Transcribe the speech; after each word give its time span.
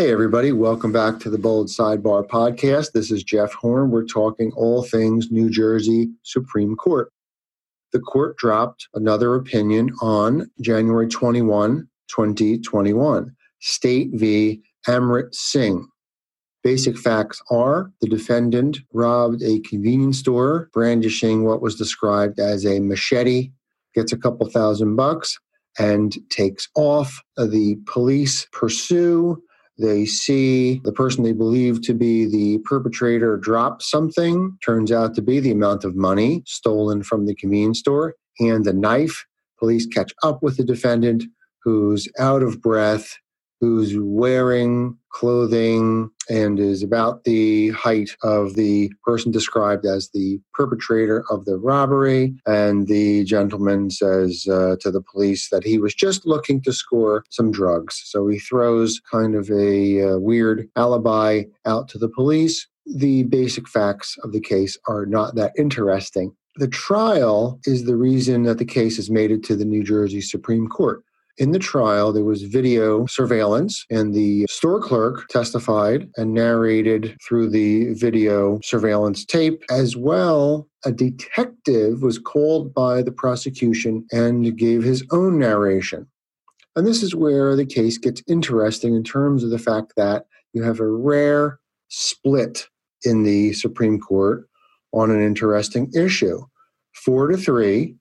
Hey, 0.00 0.12
everybody, 0.12 0.50
welcome 0.50 0.92
back 0.92 1.20
to 1.20 1.28
the 1.28 1.36
Bold 1.36 1.66
Sidebar 1.66 2.26
podcast. 2.26 2.92
This 2.92 3.10
is 3.10 3.22
Jeff 3.22 3.52
Horn. 3.52 3.90
We're 3.90 4.06
talking 4.06 4.50
all 4.56 4.82
things 4.82 5.30
New 5.30 5.50
Jersey 5.50 6.08
Supreme 6.22 6.74
Court. 6.74 7.12
The 7.92 8.00
court 8.00 8.38
dropped 8.38 8.88
another 8.94 9.34
opinion 9.34 9.90
on 10.00 10.50
January 10.58 11.06
21, 11.06 11.86
2021, 12.08 13.36
State 13.58 14.08
v. 14.14 14.62
Amrit 14.88 15.34
Singh. 15.34 15.86
Basic 16.64 16.96
facts 16.96 17.42
are 17.50 17.92
the 18.00 18.08
defendant 18.08 18.78
robbed 18.94 19.42
a 19.42 19.60
convenience 19.68 20.18
store, 20.18 20.70
brandishing 20.72 21.44
what 21.44 21.60
was 21.60 21.76
described 21.76 22.40
as 22.40 22.64
a 22.64 22.80
machete, 22.80 23.50
gets 23.94 24.14
a 24.14 24.18
couple 24.18 24.48
thousand 24.48 24.96
bucks, 24.96 25.38
and 25.78 26.16
takes 26.30 26.70
off. 26.74 27.20
The 27.36 27.76
police 27.84 28.46
pursue 28.50 29.42
they 29.80 30.04
see 30.04 30.80
the 30.84 30.92
person 30.92 31.24
they 31.24 31.32
believe 31.32 31.80
to 31.82 31.94
be 31.94 32.26
the 32.26 32.58
perpetrator 32.64 33.36
drop 33.36 33.82
something, 33.82 34.56
turns 34.64 34.92
out 34.92 35.14
to 35.14 35.22
be 35.22 35.40
the 35.40 35.50
amount 35.50 35.84
of 35.84 35.96
money 35.96 36.42
stolen 36.46 37.02
from 37.02 37.26
the 37.26 37.34
convenience 37.34 37.78
store, 37.80 38.14
and 38.38 38.66
a 38.66 38.72
knife. 38.72 39.24
Police 39.58 39.86
catch 39.86 40.12
up 40.22 40.42
with 40.42 40.56
the 40.56 40.64
defendant 40.64 41.24
who's 41.62 42.08
out 42.18 42.42
of 42.42 42.60
breath, 42.60 43.16
who's 43.60 43.94
wearing 43.98 44.96
clothing 45.10 46.10
and 46.28 46.58
is 46.58 46.82
about 46.82 47.24
the 47.24 47.70
height 47.70 48.10
of 48.22 48.54
the 48.54 48.90
person 49.04 49.30
described 49.30 49.84
as 49.84 50.10
the 50.10 50.40
perpetrator 50.54 51.24
of 51.30 51.44
the 51.44 51.58
robbery. 51.58 52.34
And 52.46 52.86
the 52.86 53.24
gentleman 53.24 53.90
says 53.90 54.46
uh, 54.48 54.76
to 54.80 54.90
the 54.90 55.02
police 55.02 55.50
that 55.50 55.64
he 55.64 55.78
was 55.78 55.94
just 55.94 56.26
looking 56.26 56.62
to 56.62 56.72
score 56.72 57.24
some 57.30 57.50
drugs. 57.50 58.00
So 58.06 58.28
he 58.28 58.38
throws 58.38 59.00
kind 59.10 59.34
of 59.34 59.50
a 59.50 60.02
uh, 60.02 60.18
weird 60.18 60.68
alibi 60.76 61.44
out 61.66 61.88
to 61.88 61.98
the 61.98 62.08
police. 62.08 62.66
The 62.86 63.24
basic 63.24 63.68
facts 63.68 64.16
of 64.22 64.32
the 64.32 64.40
case 64.40 64.78
are 64.88 65.06
not 65.06 65.34
that 65.34 65.52
interesting. 65.58 66.34
The 66.56 66.68
trial 66.68 67.60
is 67.64 67.84
the 67.84 67.96
reason 67.96 68.42
that 68.44 68.58
the 68.58 68.64
case 68.64 68.96
has 68.96 69.10
made 69.10 69.30
it 69.30 69.44
to 69.44 69.56
the 69.56 69.64
New 69.64 69.84
Jersey 69.84 70.20
Supreme 70.20 70.66
Court. 70.66 71.04
In 71.40 71.52
the 71.52 71.58
trial, 71.58 72.12
there 72.12 72.22
was 72.22 72.42
video 72.42 73.06
surveillance, 73.06 73.86
and 73.88 74.12
the 74.12 74.44
store 74.50 74.78
clerk 74.78 75.26
testified 75.28 76.06
and 76.18 76.34
narrated 76.34 77.16
through 77.26 77.48
the 77.48 77.94
video 77.94 78.60
surveillance 78.62 79.24
tape. 79.24 79.62
As 79.70 79.96
well, 79.96 80.68
a 80.84 80.92
detective 80.92 82.02
was 82.02 82.18
called 82.18 82.74
by 82.74 83.00
the 83.00 83.10
prosecution 83.10 84.06
and 84.12 84.54
gave 84.58 84.82
his 84.82 85.02
own 85.12 85.38
narration. 85.38 86.06
And 86.76 86.86
this 86.86 87.02
is 87.02 87.14
where 87.14 87.56
the 87.56 87.64
case 87.64 87.96
gets 87.96 88.22
interesting 88.28 88.94
in 88.94 89.02
terms 89.02 89.42
of 89.42 89.48
the 89.48 89.58
fact 89.58 89.94
that 89.96 90.26
you 90.52 90.62
have 90.62 90.78
a 90.78 90.86
rare 90.86 91.58
split 91.88 92.68
in 93.02 93.22
the 93.22 93.54
Supreme 93.54 93.98
Court 93.98 94.46
on 94.92 95.10
an 95.10 95.24
interesting 95.24 95.90
issue. 95.94 96.42
Four 96.92 97.28
to 97.28 97.38
three 97.38 97.96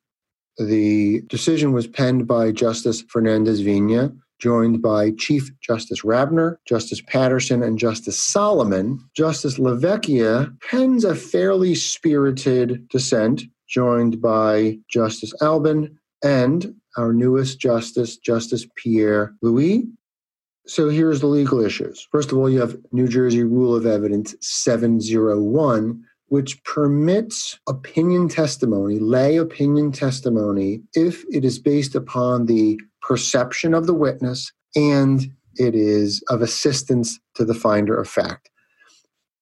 the 0.66 1.22
decision 1.28 1.72
was 1.72 1.88
penned 1.88 2.28
by 2.28 2.52
Justice 2.52 3.04
Fernandez 3.10 3.62
Vina, 3.62 4.14
joined 4.40 4.82
by 4.82 5.12
Chief 5.12 5.52
Justice 5.60 6.02
Rabner, 6.04 6.58
Justice 6.66 7.02
Patterson, 7.02 7.62
and 7.62 7.78
Justice 7.78 8.20
Solomon. 8.20 9.00
Justice 9.16 9.58
LaVecchia 9.60 10.58
pens 10.62 11.04
a 11.04 11.16
fairly 11.16 11.76
spirited 11.76 12.88
dissent, 12.90 13.44
joined 13.68 14.22
by 14.22 14.78
Justice 14.90 15.34
Albin 15.42 15.98
and 16.24 16.74
our 16.98 17.14
newest 17.14 17.60
justice, 17.60 18.18
Justice 18.18 18.66
Pierre 18.76 19.36
Louis. 19.42 19.88
So 20.66 20.90
here's 20.90 21.20
the 21.20 21.28
legal 21.28 21.64
issues. 21.64 22.08
First 22.12 22.32
of 22.32 22.38
all, 22.38 22.50
you 22.50 22.60
have 22.60 22.78
New 22.92 23.08
Jersey 23.08 23.44
Rule 23.44 23.76
of 23.76 23.86
Evidence 23.86 24.36
701, 24.42 26.04
which 26.30 26.64
permits 26.64 27.60
opinion 27.68 28.30
testimony, 28.30 29.00
lay 29.00 29.38
opinion 29.38 29.92
testimony, 29.92 30.82
if 30.94 31.24
it 31.30 31.44
is 31.44 31.60
based 31.60 31.96
upon 31.96 32.46
the 32.46 32.80
perception 33.02 33.74
of 33.74 33.88
the 33.88 33.94
witness 33.94 34.52
and 34.76 35.32
it 35.56 35.76
is 35.76 36.24
of 36.30 36.42
assistance 36.42 37.20
to 37.36 37.44
the 37.44 37.54
finder 37.54 38.00
of 38.00 38.08
fact. 38.08 38.50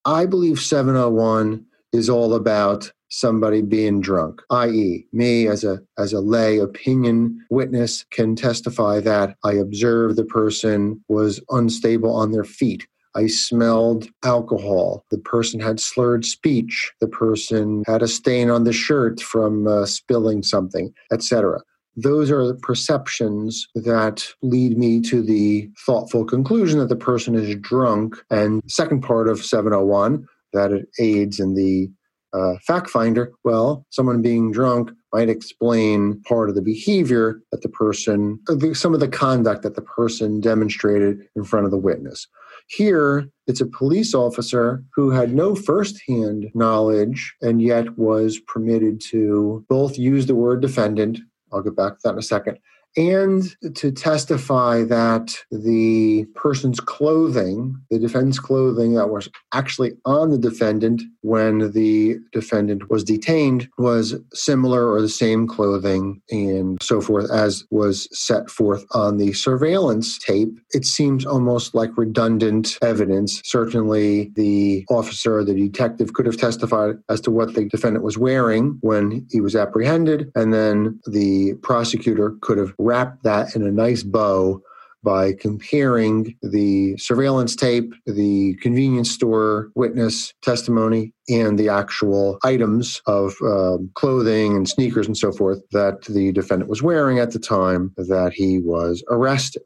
I 0.05 0.25
believe 0.25 0.59
701 0.59 1.65
is 1.93 2.09
all 2.09 2.33
about 2.33 2.91
somebody 3.09 3.61
being 3.61 4.01
drunk 4.01 4.41
i.e. 4.49 5.05
me 5.13 5.47
as 5.47 5.63
a 5.63 5.79
as 5.97 6.11
a 6.11 6.19
lay 6.19 6.57
opinion 6.57 7.39
witness 7.49 8.03
can 8.11 8.35
testify 8.35 8.99
that 8.99 9.35
i 9.45 9.53
observed 9.53 10.17
the 10.17 10.25
person 10.25 11.01
was 11.07 11.41
unstable 11.49 12.13
on 12.13 12.31
their 12.31 12.43
feet 12.43 12.85
I 13.17 13.25
smelled 13.25 14.07
alcohol. 14.23 15.03
The 15.09 15.17
person 15.17 15.59
had 15.59 15.79
slurred 15.79 16.23
speech. 16.23 16.91
The 17.01 17.07
person 17.07 17.83
had 17.87 18.03
a 18.03 18.07
stain 18.07 18.51
on 18.51 18.63
the 18.63 18.71
shirt 18.71 19.19
from 19.19 19.67
uh, 19.67 19.87
spilling 19.87 20.43
something, 20.43 20.93
etc. 21.11 21.61
Those 21.95 22.29
are 22.29 22.45
the 22.45 22.53
perceptions 22.53 23.67
that 23.73 24.23
lead 24.43 24.77
me 24.77 25.01
to 25.01 25.23
the 25.23 25.67
thoughtful 25.83 26.25
conclusion 26.25 26.77
that 26.77 26.89
the 26.89 26.95
person 26.95 27.33
is 27.33 27.55
drunk. 27.55 28.15
And 28.29 28.61
second 28.67 29.01
part 29.01 29.27
of 29.27 29.43
701, 29.43 30.27
that 30.53 30.71
it 30.71 30.87
aids 30.99 31.39
in 31.39 31.55
the 31.55 31.89
uh, 32.33 32.57
fact 32.67 32.87
finder, 32.87 33.31
well, 33.43 33.83
someone 33.89 34.21
being 34.21 34.51
drunk 34.51 34.91
might 35.11 35.29
explain 35.29 36.21
part 36.21 36.49
of 36.49 36.55
the 36.55 36.61
behavior 36.61 37.41
that 37.51 37.63
the 37.63 37.69
person, 37.69 38.39
some 38.73 38.93
of 38.93 38.99
the 38.99 39.07
conduct 39.07 39.63
that 39.63 39.75
the 39.75 39.81
person 39.81 40.39
demonstrated 40.39 41.21
in 41.35 41.43
front 41.43 41.65
of 41.65 41.71
the 41.71 41.77
witness. 41.79 42.27
Here, 42.67 43.29
it's 43.47 43.61
a 43.61 43.65
police 43.65 44.13
officer 44.13 44.83
who 44.93 45.09
had 45.09 45.33
no 45.33 45.55
firsthand 45.55 46.49
knowledge 46.53 47.33
and 47.41 47.61
yet 47.61 47.97
was 47.97 48.39
permitted 48.39 49.01
to 49.09 49.65
both 49.69 49.97
use 49.97 50.25
the 50.25 50.35
word 50.35 50.61
defendant, 50.61 51.19
I'll 51.51 51.61
get 51.61 51.77
back 51.77 51.93
to 51.93 51.99
that 52.03 52.13
in 52.13 52.19
a 52.19 52.23
second, 52.23 52.59
and 52.97 53.55
to 53.75 53.91
testify 53.91 54.83
that 54.83 55.35
the 55.51 56.25
person's 56.35 56.79
clothing, 56.79 57.79
the 57.91 57.99
defendant's 57.99 58.39
clothing 58.39 58.95
that 58.95 59.09
was 59.09 59.29
actually 59.53 59.91
on 60.05 60.31
the 60.31 60.37
defendant 60.37 61.03
when 61.21 61.71
the 61.71 62.17
defendant 62.33 62.89
was 62.89 63.03
detained, 63.03 63.69
was 63.77 64.15
similar 64.33 64.91
or 64.91 65.01
the 65.01 65.09
same 65.09 65.47
clothing 65.47 66.21
and 66.31 66.81
so 66.81 66.99
forth 66.99 67.29
as 67.31 67.63
was 67.69 68.07
set 68.17 68.49
forth 68.49 68.85
on 68.91 69.17
the 69.17 69.33
surveillance 69.33 70.17
tape. 70.17 70.57
It 70.71 70.85
seems 70.85 71.25
almost 71.25 71.75
like 71.75 71.95
redundant 71.97 72.77
evidence. 72.81 73.41
Certainly, 73.45 74.31
the 74.35 74.85
officer, 74.89 75.43
the 75.43 75.53
detective 75.53 76.13
could 76.13 76.25
have 76.25 76.37
testified 76.37 76.95
as 77.09 77.21
to 77.21 77.31
what 77.31 77.53
the 77.53 77.65
defendant 77.65 78.03
was 78.03 78.17
wearing 78.17 78.77
when 78.81 79.25
he 79.29 79.41
was 79.41 79.55
apprehended, 79.55 80.31
and 80.35 80.53
then 80.53 80.99
the 81.05 81.53
prosecutor 81.61 82.35
could 82.41 82.57
have 82.57 82.73
wrap 82.87 83.21
that 83.23 83.55
in 83.55 83.63
a 83.63 83.71
nice 83.71 84.03
bow 84.03 84.61
by 85.03 85.33
comparing 85.33 86.35
the 86.41 86.97
surveillance 86.97 87.55
tape, 87.55 87.93
the 88.05 88.55
convenience 88.61 89.11
store 89.11 89.69
witness 89.75 90.33
testimony, 90.41 91.13
and 91.29 91.57
the 91.57 91.69
actual 91.69 92.39
items 92.43 93.01
of 93.05 93.35
um, 93.43 93.89
clothing 93.93 94.55
and 94.55 94.67
sneakers 94.67 95.07
and 95.07 95.17
so 95.17 95.31
forth 95.31 95.61
that 95.71 96.01
the 96.05 96.31
defendant 96.31 96.69
was 96.69 96.81
wearing 96.81 97.19
at 97.19 97.31
the 97.31 97.39
time 97.39 97.93
that 97.97 98.33
he 98.33 98.59
was 98.59 99.03
arrested. 99.09 99.63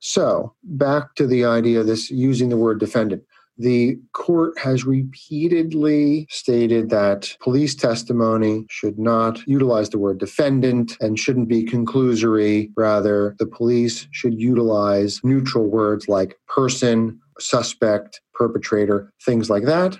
So, 0.00 0.54
back 0.64 1.14
to 1.14 1.26
the 1.26 1.44
idea 1.44 1.80
of 1.80 1.86
this 1.86 2.10
using 2.10 2.48
the 2.48 2.56
word 2.56 2.80
defendant. 2.80 3.22
The 3.56 3.98
court 4.12 4.58
has 4.58 4.84
repeatedly 4.84 6.26
stated 6.28 6.90
that 6.90 7.36
police 7.40 7.74
testimony 7.74 8.66
should 8.68 8.98
not 8.98 9.46
utilize 9.46 9.90
the 9.90 9.98
word 9.98 10.18
defendant 10.18 10.96
and 11.00 11.18
shouldn't 11.18 11.48
be 11.48 11.64
conclusory. 11.64 12.70
Rather, 12.76 13.36
the 13.38 13.46
police 13.46 14.08
should 14.10 14.40
utilize 14.40 15.20
neutral 15.22 15.66
words 15.66 16.08
like 16.08 16.36
person, 16.48 17.20
suspect, 17.38 18.20
perpetrator, 18.32 19.12
things 19.24 19.48
like 19.48 19.64
that. 19.64 19.98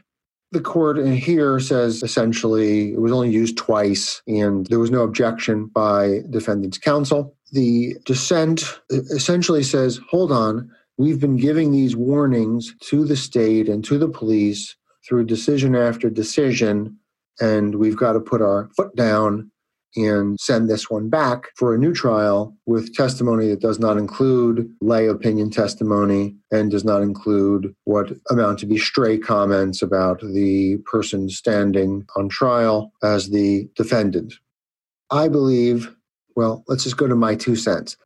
The 0.51 0.61
court 0.61 1.05
here 1.05 1.59
says 1.59 2.03
essentially 2.03 2.93
it 2.93 3.01
was 3.01 3.13
only 3.13 3.31
used 3.31 3.57
twice 3.57 4.23
and 4.27 4.67
there 4.67 4.79
was 4.79 4.91
no 4.91 5.03
objection 5.03 5.67
by 5.67 6.21
defendant's 6.31 6.79
counsel. 6.79 7.37
The 7.53 7.97
dissent 8.05 8.81
essentially 8.91 9.63
says, 9.63 10.01
hold 10.09 10.31
on, 10.31 10.71
We've 10.97 11.19
been 11.19 11.37
giving 11.37 11.73
these 11.73 11.97
warnings 11.97 12.75
to 12.83 13.05
the 13.05 13.17
state 13.17 13.69
and 13.69 13.85
to 13.85 13.99
the 13.99 14.09
police 14.09 14.77
through 15.07 15.27
decision 15.27 15.75
after 15.75 16.09
decision, 16.09 16.99
and 17.41 17.75
we've 17.75 17.97
got 17.97 18.13
to 18.13 18.21
put 18.21 18.41
our 18.41 18.71
foot 18.77 18.95
down 18.95 19.51
and 19.97 20.39
send 20.41 20.69
this 20.69 20.91
one 20.91 21.09
back 21.09 21.49
for 21.57 21.75
a 21.75 21.79
new 21.79 21.93
trial 21.93 22.57
with 22.67 22.95
testimony 22.95 23.49
that 23.49 23.61
does 23.61 23.79
not 23.79 23.97
include 23.97 24.69
lay 24.81 25.07
opinion 25.07 25.51
testimony 25.51 26.37
and 26.51 26.71
does 26.71 26.85
not 26.85 27.03
include 27.03 27.75
what 27.85 28.13
amount 28.31 28.59
to 28.59 28.67
be 28.67 28.79
stray 28.79 29.19
comments 29.19 29.83
about 29.83 30.21
the 30.21 30.79
person 30.87 31.29
standing 31.29 32.05
on 32.17 32.29
trial 32.29 32.93
as 33.03 33.31
the 33.31 33.69
defendant. 33.77 34.35
I 35.11 35.29
believe, 35.29 35.95
well, 36.35 36.65
let's 36.67 36.85
just 36.85 36.97
go 36.97 37.07
to 37.07 37.17
my 37.17 37.35
two 37.37 37.57
cents. 37.57 37.97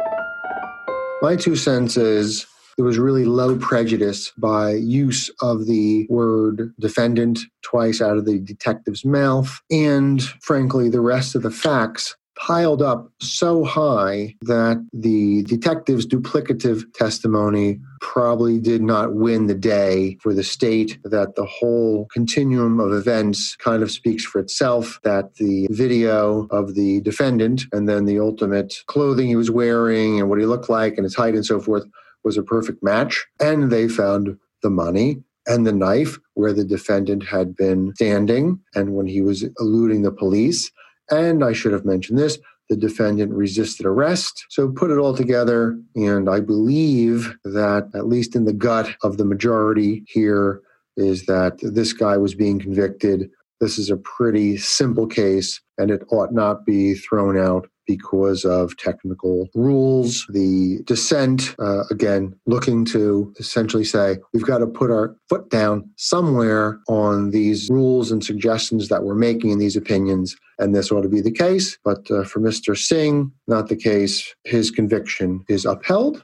My 1.23 1.37
two 1.37 1.56
cents 1.56 1.96
is 1.96 2.46
there 2.78 2.86
was 2.86 2.96
really 2.96 3.25
low 3.25 3.58
prejudice 3.58 4.32
by 4.38 4.70
use 4.70 5.30
of 5.42 5.66
the 5.66 6.06
word 6.08 6.72
defendant 6.78 7.40
twice 7.62 8.00
out 8.00 8.16
of 8.16 8.25
the 8.25 8.38
detective's 8.38 9.04
mouth. 9.04 9.60
And 9.69 10.22
frankly, 10.40 10.88
the 10.88 11.00
rest 11.00 11.34
of 11.34 11.42
the 11.42 11.50
facts 11.50 12.16
piled 12.36 12.80
up 12.80 13.10
so 13.20 13.64
high 13.64 14.36
that 14.42 14.80
the 14.92 15.42
detective's 15.42 16.06
duplicative 16.06 16.84
testimony 16.94 17.80
probably 18.00 18.60
did 18.60 18.80
not 18.80 19.12
win 19.12 19.48
the 19.48 19.56
day 19.56 20.16
for 20.20 20.32
the 20.32 20.44
state, 20.44 21.00
that 21.02 21.34
the 21.34 21.44
whole 21.44 22.06
continuum 22.12 22.78
of 22.78 22.92
events 22.92 23.56
kind 23.56 23.82
of 23.82 23.90
speaks 23.90 24.25
for 24.25 24.38
itself, 24.38 25.00
that 25.02 25.34
the 25.34 25.66
video 25.72 26.46
of 26.52 26.76
the 26.76 27.00
defendant 27.00 27.64
and 27.72 27.88
then 27.88 28.04
the 28.04 28.20
ultimate 28.20 28.84
clothing 28.86 29.26
he 29.26 29.34
was 29.34 29.50
wearing 29.50 30.20
and 30.20 30.30
what 30.30 30.38
he 30.38 30.46
looked 30.46 30.70
like 30.70 30.94
and 30.94 31.02
his 31.02 31.16
height 31.16 31.34
and 31.34 31.44
so 31.44 31.58
forth 31.58 31.82
was 32.28 32.36
a 32.36 32.42
perfect 32.42 32.82
match. 32.82 33.26
And 33.40 33.72
they 33.72 33.88
found 33.88 34.36
the 34.62 34.69
money 34.69 35.22
and 35.46 35.66
the 35.66 35.72
knife 35.72 36.19
where 36.34 36.52
the 36.52 36.62
defendant 36.62 37.25
had 37.25 37.56
been 37.56 37.94
standing 37.94 38.60
and 38.75 38.94
when 38.94 39.06
he 39.06 39.22
was 39.22 39.46
eluding 39.58 40.02
the 40.02 40.12
police. 40.12 40.70
And 41.10 41.42
I 41.42 41.54
should 41.54 41.72
have 41.72 41.86
mentioned 41.86 42.19
this 42.19 42.38
the 42.69 42.76
defendant 42.76 43.32
resisted 43.32 43.86
arrest. 43.86 44.44
So 44.50 44.69
put 44.69 44.90
it 44.90 44.98
all 44.98 45.14
together, 45.14 45.80
and 45.96 46.28
I 46.28 46.40
believe 46.40 47.34
that, 47.44 47.88
at 47.94 48.08
least 48.08 48.36
in 48.36 48.44
the 48.44 48.52
gut 48.52 48.94
of 49.02 49.16
the 49.16 49.25
majority 49.25 50.04
here, 50.06 50.60
is 50.98 51.25
that 51.25 51.56
this 51.62 51.94
guy 51.94 52.19
was 52.19 52.34
being 52.34 52.60
convicted. 52.60 53.30
This 53.58 53.78
is 53.78 53.88
a 53.88 53.96
pretty 53.96 54.58
simple 54.58 55.06
case, 55.06 55.62
and 55.78 55.90
it 55.90 56.02
ought 56.10 56.34
not 56.34 56.66
be 56.66 56.92
thrown 56.92 57.38
out 57.38 57.70
because 57.88 58.44
of 58.44 58.76
technical 58.76 59.49
rules. 59.55 60.26
The 60.29 60.81
dissent, 60.85 61.56
uh, 61.58 61.85
again, 61.90 62.38
looking 62.46 62.85
to 62.87 63.32
essentially 63.40 63.85
say 63.85 64.19
we've 64.32 64.44
got 64.44 64.58
to 64.58 64.67
put 64.67 64.93
our 64.93 65.17
foot 65.29 65.50
down 65.50 65.90
somewhere 65.96 66.79
on 66.87 67.31
these 67.31 67.69
rules 67.70 68.12
and 68.12 68.23
suggestions 68.23 68.88
that 68.88 69.02
we're 69.02 69.17
making 69.17 69.50
in 69.50 69.58
these 69.58 69.76
opinions. 69.76 70.37
And 70.58 70.75
this 70.75 70.93
ought 70.93 71.02
to 71.02 71.08
be 71.08 71.23
the 71.23 71.32
case. 71.32 71.79
But 71.85 72.08
uh, 72.11 72.25
for 72.25 72.40
Mr. 72.40 72.76
Singh, 72.76 73.32
not 73.49 73.69
the 73.69 73.76
case. 73.76 74.35
His 74.44 74.70
conviction 74.70 75.43
is 75.49 75.64
upheld. 75.64 76.23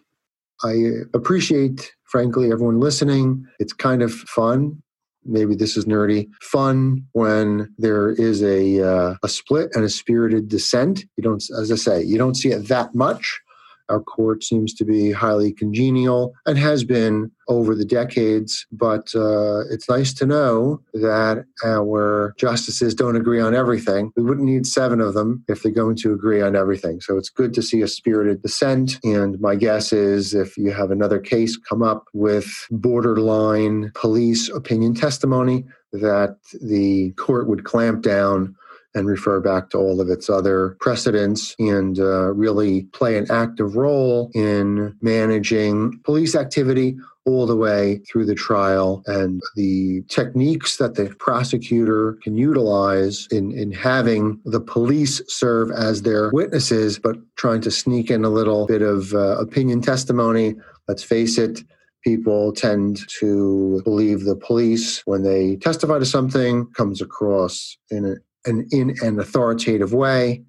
I 0.63 0.75
appreciate, 1.15 1.93
frankly, 2.05 2.53
everyone 2.53 2.79
listening. 2.79 3.47
It's 3.59 3.73
kind 3.73 4.03
of 4.03 4.13
fun 4.13 4.83
maybe 5.25 5.55
this 5.55 5.77
is 5.77 5.85
nerdy. 5.85 6.29
Fun 6.43 7.05
when 7.13 7.73
there 7.79 8.11
is 8.11 8.43
a 8.43 8.81
uh, 8.81 9.15
a 9.23 9.29
split 9.29 9.71
and 9.75 9.85
a 9.85 9.89
spirited 9.89 10.49
dissent 10.49 11.05
you 11.17 11.23
don't 11.23 11.43
as 11.59 11.71
i 11.71 11.75
say 11.75 12.03
you 12.03 12.19
don't 12.19 12.37
see 12.37 12.51
it 12.51 12.69
that 12.69 12.95
much 12.95 13.41
our 13.89 14.01
court 14.01 14.43
seems 14.43 14.75
to 14.75 14.85
be 14.85 15.13
highly 15.13 15.53
congenial 15.53 16.35
and 16.47 16.59
has 16.59 16.85
been 16.85 17.31
over 17.49 17.75
the 17.75 17.85
decades, 17.85 18.67
but 18.73 19.15
uh, 19.15 19.61
it's 19.71 19.89
nice 19.89 20.15
to 20.15 20.27
know 20.27 20.81
that 20.95 21.45
our 21.65 22.35
justices 22.39 22.95
don't 22.95 23.17
agree 23.17 23.41
on 23.41 23.55
everything. 23.55 24.13
We 24.17 24.23
wouldn't 24.23 24.47
need 24.47 24.67
seven 24.67 25.01
of 25.01 25.15
them 25.15 25.45
if 25.49 25.63
they're 25.63 25.73
going 25.73 25.97
to 25.97 26.13
agree 26.13 26.41
on 26.41 26.57
everything. 26.57 27.01
So 27.01 27.19
it's 27.19 27.29
good 27.29 27.53
to 27.55 27.63
see 27.63 27.83
a 27.83 27.89
spirited 27.89 28.43
dissent. 28.43 28.99
And 29.05 29.39
my 29.41 29.57
guess 29.57 29.93
is 29.93 30.35
if 30.35 30.57
you 30.57 30.71
have 30.73 30.91
another 30.91 31.19
case 31.19 31.57
come 31.57 31.83
up 31.83 32.07
with 32.15 32.67
borderline 32.71 33.93
police 33.95 34.49
opinion 34.49 34.95
testimony, 34.95 35.65
that 35.93 36.39
the 36.61 37.13
court 37.13 37.49
would 37.49 37.65
clamp 37.65 38.03
down 38.03 38.57
and 38.95 39.07
refer 39.07 39.41
back 39.41 39.71
to 39.71 39.79
all 39.79 40.01
of 40.01 40.09
its 40.09 40.31
other 40.31 40.77
precedents 40.81 41.55
and 41.59 41.99
uh, 41.99 42.33
really 42.33 42.83
play 42.93 43.17
an 43.17 43.27
active 43.31 43.77
role 43.77 44.31
in 44.35 44.97
managing 45.01 45.99
police 46.05 46.35
activity 46.35 46.97
all 47.27 47.47
the 47.47 47.57
way 47.57 48.01
through 48.11 48.27
the 48.27 48.35
trial 48.35 49.03
and 49.07 49.41
the 49.57 50.03
techniques 50.09 50.77
that 50.77 50.95
the 50.95 51.07
prosecutor 51.19 52.19
can 52.23 52.37
utilize 52.37 53.27
in, 53.31 53.51
in 53.53 53.73
having 53.73 54.39
the 54.45 54.61
police 54.61 55.23
serve 55.27 55.71
as 55.71 56.03
their 56.03 56.31
witnesses, 56.33 56.99
but 56.99 57.17
trying 57.37 57.63
to 57.63 57.71
sneak 57.71 58.11
in 58.11 58.25
a 58.25 58.29
little 58.29 58.67
bit 58.67 58.83
of 58.83 59.15
uh, 59.15 59.39
opinion 59.39 59.81
testimony. 59.81 60.55
Let's 60.87 61.03
face 61.03 61.39
it, 61.39 61.65
people 62.03 62.53
tend 62.53 63.01
to 63.21 63.81
believe 63.85 64.25
the 64.25 64.37
police 64.37 65.01
when 65.07 65.23
they 65.23 65.57
testify 65.57 65.99
to 65.99 66.07
something 66.07 66.67
comes 66.77 67.01
across 67.01 67.79
in 67.91 68.05
a, 68.05 68.15
an, 68.47 68.67
in 68.71 68.95
an 69.03 69.19
authoritative 69.19 69.93
way. 69.93 70.43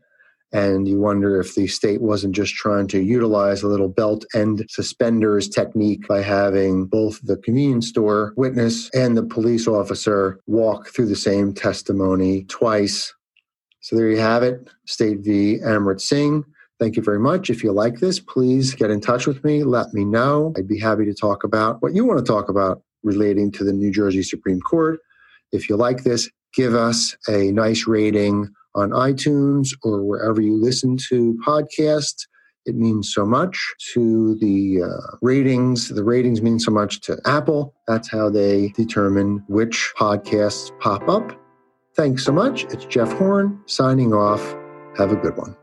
And 0.52 0.88
you 0.88 1.00
wonder 1.00 1.40
if 1.42 1.56
the 1.56 1.68
state 1.68 2.02
wasn't 2.02 2.34
just 2.34 2.54
trying 2.54 2.88
to 2.88 3.02
utilize 3.02 3.62
a 3.62 3.68
little 3.68 3.90
belt 3.90 4.26
and 4.34 4.66
suspenders 4.70 5.50
technique 5.50 6.08
by 6.08 6.22
having 6.22 6.86
both 6.86 7.20
the 7.24 7.36
convenience 7.38 7.90
store 7.90 8.34
witness 8.38 8.90
and 8.94 9.18
the 9.18 9.24
police 9.24 9.68
officer 9.68 10.40
walk 10.48 10.90
through 10.90 11.08
the 11.08 11.16
same 11.16 11.54
testimony 11.54 12.46
twice. 12.46 13.14
So 13.82 13.96
there 13.96 14.10
you 14.10 14.18
have 14.18 14.44
it, 14.44 14.70
State 14.86 15.20
v. 15.20 15.60
Amrit 15.60 16.00
Singh. 16.00 16.46
Thank 16.80 16.96
you 16.96 17.04
very 17.04 17.20
much. 17.20 17.50
If 17.50 17.64
you 17.64 17.72
like 17.72 18.00
this, 18.00 18.20
please 18.20 18.76
get 18.76 18.92
in 18.92 19.02
touch 19.02 19.28
with 19.28 19.44
me. 19.44 19.64
Let 19.64 19.94
me 19.94 20.04
know. 20.06 20.54
I'd 20.58 20.68
be 20.68 20.80
happy 20.80 21.06
to 21.06 21.14
talk 21.14 21.44
about 21.44 21.82
what 21.82 21.94
you 21.94 22.06
want 22.06 22.20
to 22.20 22.32
talk 22.32 22.50
about 22.50 22.82
relating 23.04 23.52
to 23.54 23.64
the 23.64 23.74
New 23.74 23.92
Jersey 23.92 24.24
Supreme 24.24 24.60
Court. 24.60 25.00
If 25.52 25.70
you 25.70 25.76
like 25.76 26.04
this, 26.04 26.30
give 26.56 26.74
us 26.74 27.16
a 27.28 27.52
nice 27.52 27.88
rating 27.88 28.50
on 28.76 28.90
iTunes 28.92 29.70
or 29.84 30.04
wherever 30.04 30.42
you 30.42 30.62
listen 30.62 30.98
to 31.10 31.38
podcasts. 31.46 32.28
It 32.66 32.76
means 32.76 33.14
so 33.14 33.26
much 33.26 33.76
to 33.94 34.36
the 34.36 34.82
uh, 34.84 35.18
ratings. 35.22 35.90
The 35.90 36.04
ratings 36.04 36.42
mean 36.42 36.60
so 36.60 36.72
much 36.72 37.02
to 37.02 37.20
Apple. 37.26 37.76
That's 37.88 38.10
how 38.10 38.30
they 38.30 38.70
determine 38.70 39.44
which 39.48 39.94
podcasts 39.98 40.78
pop 40.80 41.08
up. 41.08 41.40
Thanks 41.96 42.26
so 42.26 42.32
much. 42.32 42.66
It's 42.66 42.86
Jeff 42.86 43.12
Horn 43.14 43.62
signing 43.68 44.14
off. 44.14 44.42
Have 44.98 45.12
a 45.12 45.16
good 45.16 45.38
one. 45.38 45.56